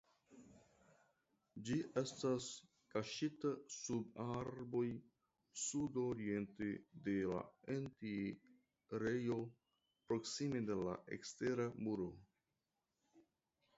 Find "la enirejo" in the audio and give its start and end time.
7.33-9.37